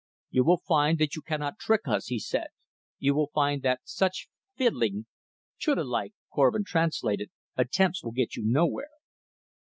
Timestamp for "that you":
0.97-1.21